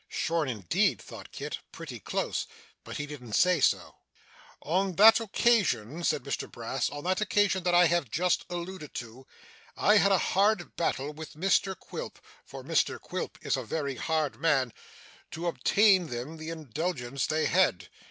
[0.07, 1.59] 'Shorn indeed!' thought Kit.
[1.71, 2.47] 'Pretty close!'
[2.83, 3.97] But he didn't say so.
[4.61, 8.95] 'On that occasion, Kit,' said Mr Brass, 'on that occasion that I have just alluded
[8.95, 9.27] to,
[9.77, 14.39] I had a hard battle with Mr Quilp (for Mr Quilp is a very hard
[14.41, 14.73] man)
[15.29, 17.87] to obtain them the indulgence they had.